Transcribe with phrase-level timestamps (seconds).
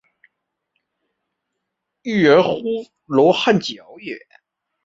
[2.01, 4.17] 曷言乎罗汉脚也？